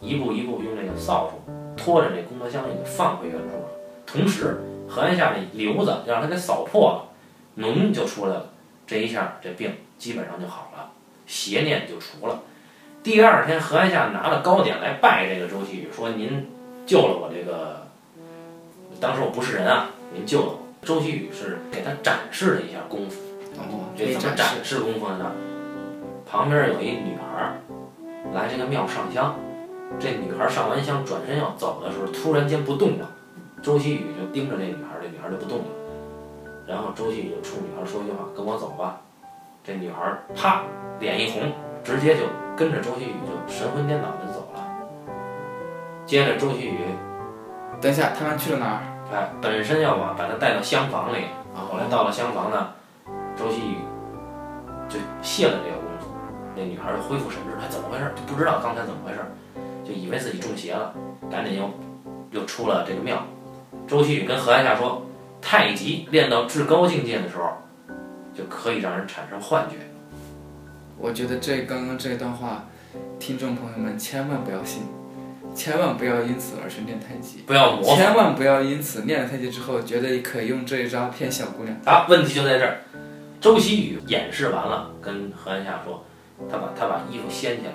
[0.00, 1.37] 一步一步用这个扫帚
[1.78, 3.68] 拖着这功德箱就给放回原处了。
[4.04, 8.50] 同时，何安夏那瘤子让他给扫破了，脓就出来了。
[8.86, 10.90] 这一下，这病基本上就好了，
[11.26, 12.40] 邪念就除了。
[13.02, 16.50] 第二天，何安夏拿了糕点来拜这个周希宇，说：“您
[16.84, 17.86] 救了我这个，
[19.00, 23.20] 当时我不是人啊，您救了我。”周希宇是给他展示了一下功夫。
[23.56, 25.32] 哦，这怎么展示功夫呢？
[26.30, 27.60] 旁边有一女孩儿
[28.34, 29.34] 来这个庙上香，
[29.98, 33.08] 这女孩儿上完香转身要走的时候，突然间不动了。
[33.62, 35.64] 周希宇就盯着这女孩儿，这女孩儿就不动了。
[36.66, 39.00] 然后周希宇就冲女孩儿说一句话：“跟我走吧。”
[39.64, 40.62] 这女孩儿啪
[41.00, 42.22] 脸一红，直接就
[42.56, 44.64] 跟着周希宇就神魂颠倒的走了。
[46.06, 46.78] 接着周希宇
[47.80, 48.80] 等一下，他们去了哪儿？
[49.10, 51.24] 哎本身要把把她带到厢房里，
[51.56, 52.68] 啊，后来到了厢房呢，
[53.34, 53.76] 周希宇
[54.86, 56.08] 就卸了这个功夫，
[56.54, 58.12] 那女孩就恢复神智，她，怎么回事？
[58.14, 59.20] 就不知道刚才怎么回事，
[59.88, 60.94] 就以为自己中邪了，
[61.30, 61.70] 赶紧又
[62.30, 63.24] 又出了这个庙。
[63.86, 65.06] 周希宇跟何安夏说，
[65.40, 67.52] 太极练到至高境界的时候，
[68.34, 69.76] 就可以让人产生幻觉。
[70.98, 72.66] 我觉得这刚刚这段话，
[73.18, 74.82] 听众朋友们千万不要信，
[75.54, 81.74] 千万不要因此而去练太极，不要千万不要因此练了太极之后，觉得可以用这一招骗小姑娘。
[81.86, 82.04] 啊！
[82.08, 82.80] 问题就在这儿。
[83.40, 86.04] 周希宇演示完了，跟何安夏说，
[86.50, 87.72] 他把他把衣服掀起来，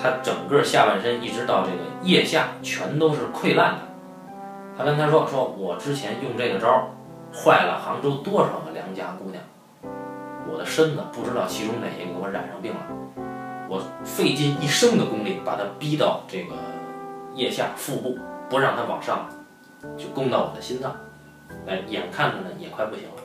[0.00, 3.80] 他整个下半身一直到这个腋下全都是溃烂的。
[4.76, 6.84] 他跟他说：“说我之前用这个招儿，
[7.34, 9.42] 坏了杭州多少个良家姑娘，
[10.48, 12.80] 我的身子不知道其中哪些给我染上病了，
[13.68, 16.54] 我费尽一生的功力把他逼到这个
[17.34, 18.16] 腋下腹部，
[18.48, 19.28] 不让他往上，
[19.96, 20.94] 就攻到我的心脏。
[21.66, 23.22] 哎，眼看着呢也快不行了，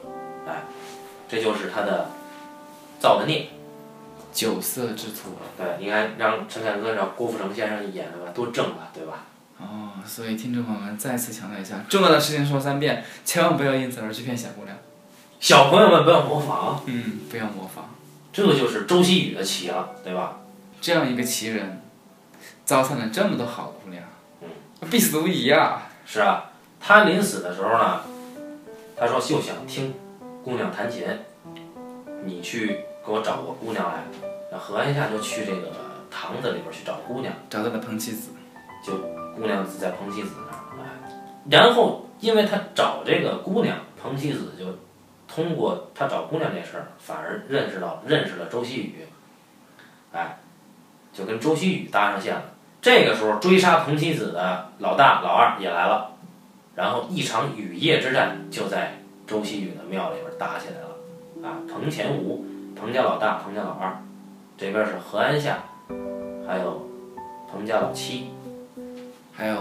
[0.48, 0.64] 哎，
[1.30, 2.08] 这就是他的
[3.00, 3.48] 造的孽。
[4.34, 5.38] 酒色之徒。
[5.58, 9.26] 对，你看让陈凯歌让郭富城先生演的吧，多正啊，对吧？
[9.60, 14.76] 哦，所以听众朋友们再次强调一下，重要的事情说三遍，千万不要因此而去骗小姑娘。
[15.40, 17.86] 小朋友们不要模仿，嗯，不要模仿。
[18.34, 20.40] 这就是周希宇的棋了，对吧？
[20.82, 21.82] 这样一个奇人，
[22.66, 24.04] 糟蹋了这么多好姑娘，
[24.42, 24.50] 嗯，
[24.90, 25.90] 必死无疑啊！
[26.06, 28.02] 是啊，他临死的时候呢，
[28.98, 29.94] 他说就想听
[30.44, 31.04] 姑娘弹琴，
[32.26, 34.04] 你去给我找个姑娘来。
[34.52, 35.72] 那何安夏就去这个
[36.12, 38.32] 堂子里边去找姑娘，找到了彭妻子，
[38.86, 38.98] 就
[39.36, 41.12] 姑娘在彭妻子那儿，哎，
[41.50, 44.66] 然后因为他找这个姑娘，彭妻子就
[45.28, 49.08] 通过他找姑娘这事儿，反而认识到认识了周希宇，
[50.12, 50.38] 哎，
[51.12, 52.44] 就跟周希宇搭上线了。
[52.80, 56.12] 这个时候追杀彭妻子的老大老二也来了，
[56.76, 62.46] 然后一场雨夜之战就在周希宇的庙里边打起来了，啊，彭前吴、
[62.76, 63.98] 彭家老大、彭家老二，
[64.58, 65.60] 这边是何安夏，
[66.48, 66.88] 还有
[67.52, 68.30] 彭家老七。
[69.32, 69.56] 还有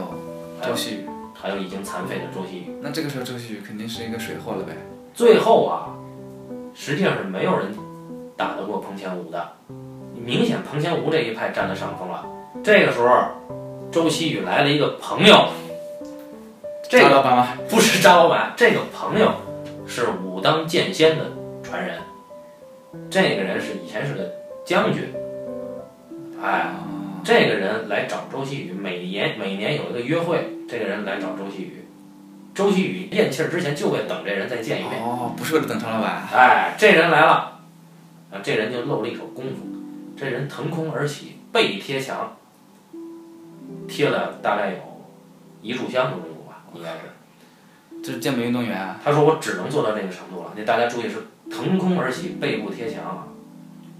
[0.62, 1.08] 周希宇。
[1.34, 2.76] 还有已经残废的周西宇。
[2.80, 4.74] 那这个时候周西宇肯定是一个水货了呗？
[5.12, 5.90] 最后啊，
[6.72, 7.74] 实际上是没有人
[8.36, 9.54] 打得过彭前武的，
[10.14, 12.24] 明显彭前武这一派占了上风了。
[12.62, 13.24] 这个时候，
[13.90, 15.48] 周希宇来了一个朋友，
[16.88, 17.48] 这个张老板吗？
[17.68, 19.32] 不是张老板，这个朋友
[19.84, 21.24] 是武当剑仙的
[21.64, 21.98] 传人，
[23.10, 24.32] 这个人是以前是个
[24.64, 25.12] 将军，
[26.42, 26.72] 哎。
[27.24, 31.84] 这个人来找周希宇，每年每年有一个约会，这个人来找周希宇，
[32.52, 35.00] 周希宇咽气儿之前就为等这人再见一面。
[35.00, 36.26] 哦，不是为了等常老板。
[36.34, 37.60] 哎，这人来了，
[38.32, 39.62] 啊，这人就露了一手功夫，
[40.16, 42.36] 这人腾空而起，背贴墙，
[43.86, 44.78] 贴了大概有
[45.62, 48.02] 一炷香的功夫吧，应该是。
[48.02, 48.98] 这是健美运动员啊。
[49.04, 51.18] 他说我只能做到这个程度了，那大家注意是
[51.52, 53.28] 腾空而起，背部贴墙。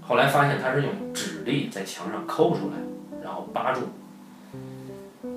[0.01, 2.77] 后来发现他是用指力在墙上抠出来，
[3.23, 3.81] 然后扒住。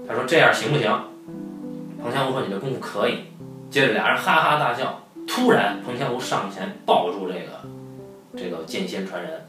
[0.09, 0.91] 他说这样行不行？
[2.03, 3.25] 彭香湖说你这功夫可以。
[3.71, 5.03] 接着俩人哈哈大笑。
[5.29, 7.61] 突然，彭香湖上前抱住这个
[8.37, 9.45] 这个剑仙传人，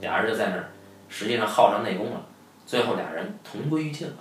[0.00, 0.68] 俩人就在那儿，
[1.08, 2.20] 实际上耗上内功了。
[2.66, 4.14] 最后俩人同归于尽了。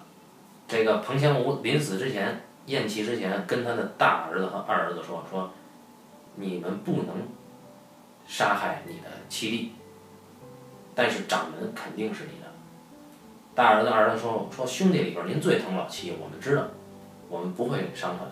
[0.65, 5.51] 这个彭香湖临死之前咽气之前，跟他的大儿子和二儿子说：“说
[6.35, 7.07] 你们不能
[8.27, 9.71] 杀害你的七弟，
[10.95, 12.47] 但是掌门肯定是你的。”
[13.55, 16.63] 大儿子、二儿子说：“说兄弟里边您最疼老七，我们知道，
[17.29, 18.31] 我们不会伤他的。”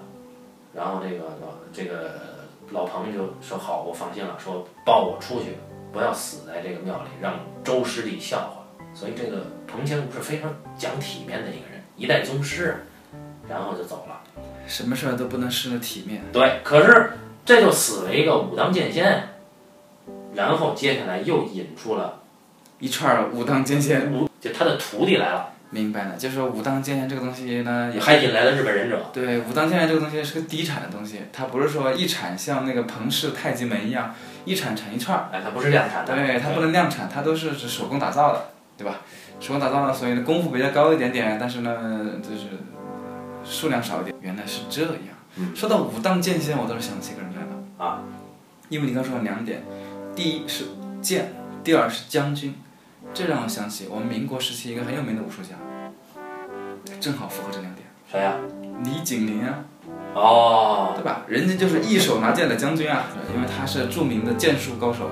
[0.73, 2.19] 然后这个老这个
[2.71, 5.57] 老彭就说：“好，我放心了，说抱我出去，
[5.91, 8.61] 不要死在这个庙里，让周师弟笑话。”
[8.93, 12.85] 所以这个彭香湖是非常讲体面的一个人，一代宗师，
[13.47, 14.21] 然后就走了。
[14.67, 16.21] 什么事儿都不能失了体面。
[16.33, 17.11] 对，可是
[17.45, 19.29] 这就死了一个武当剑仙，
[20.34, 22.19] 然后接下来又引出了
[22.79, 29.05] 一串儿武当剑仙，武，就他的徒弟来了，明白了，就是说武当剑仙这个东西呢，也还引来了日本忍者。
[29.13, 34.13] 对，武当剑仙这个东西是个低产的东西，它不是说一产像那个彭氏太极门一样，
[34.45, 35.29] 一产产一串儿。
[35.32, 38.45] 哎，它不是量产的，对，它不能量产，它都是是手工打造的，
[38.77, 39.01] 对吧？
[39.39, 42.47] 手工打造的，所以呢功夫比较高一点点，但是呢就是
[43.43, 44.15] 数量少一点。
[44.21, 44.93] 原来是这样。
[45.38, 48.01] 嗯说到武当剑仙，我倒是想起一个人来了啊，
[48.69, 49.63] 因为你刚说了两点，
[50.16, 50.66] 第一是
[51.01, 51.34] 剑，
[51.64, 52.55] 第二是将军，
[53.14, 55.55] 这让我想起我们民国时期一个很有名的武术家，
[56.99, 57.88] 正好符合这两点。
[58.12, 58.36] 谁呀、
[58.84, 59.64] 李景林啊，
[60.14, 61.22] 哦，对吧？
[61.28, 65.09] 人家就是一手拿剑的将军啊，因为他是著名的剑术高手，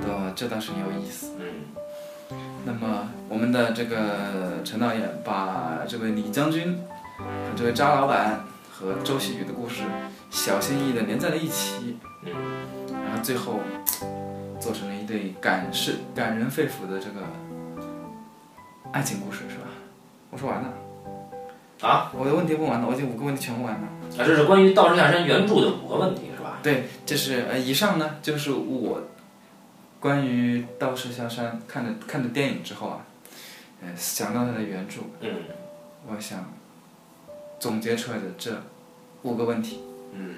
[0.00, 0.32] 对吧？
[0.34, 1.34] 这倒是很有意思。
[1.38, 6.80] 嗯，那么我们的这个陈导演把这位李将军
[7.18, 8.40] 和这位张老板
[8.72, 9.82] 和周希宇的故事
[10.30, 12.77] 小心翼翼地连在了一起，嗯，然
[13.18, 13.60] 后最后
[14.60, 17.26] 做成了一对感是感人肺腑的这个
[18.92, 19.64] 爱情故事，是吧？
[20.30, 20.72] 我说完了
[21.80, 23.80] 啊，我的问题问完了，我已经五个问题全问完了。
[24.18, 26.58] 啊，这是关于《道士下山》原著的五个问题，是吧？
[26.62, 29.02] 对，这是呃，以上呢就是我
[30.00, 33.06] 关于《道士下山》看了看了电影之后啊，
[33.82, 35.30] 呃，想到它的原著，嗯
[36.08, 36.52] 我想
[37.58, 38.50] 总结出来的这
[39.22, 39.80] 五个问题，
[40.12, 40.34] 嗯，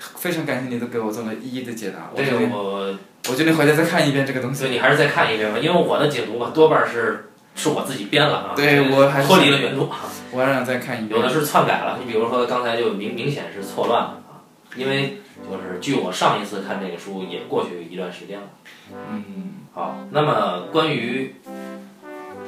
[0.00, 2.10] 非常感谢你都给我做了一一的解答。
[2.12, 2.98] 我这决定，我，
[3.28, 4.60] 我决定回家再看一遍这个东西。
[4.60, 9.88] 所以你还是再看一遍吧，因为我的解读吧，多半是是我自己编了啊，对我还是脱离了原著，
[10.32, 11.20] 我还想再看一遍。
[11.20, 14.40] 有的是篡改了，你比如说刚才就明明显是错乱了啊，
[14.74, 15.20] 因为
[15.50, 18.46] 就是据我上一次看这个书也过去一段时间了。
[18.92, 21.34] 嗯，好，那么关于《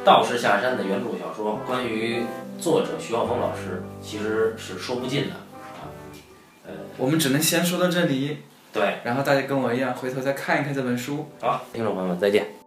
[0.05, 2.23] 道士下山》的原著小说，关于
[2.59, 5.37] 作者徐浩峰老师，其实是说不尽的
[6.97, 8.38] 我们只能先说到这里，
[8.72, 11.26] 对，然后大家跟我一样回头再看一看这本书。
[11.40, 12.62] 好，听众朋友们再见。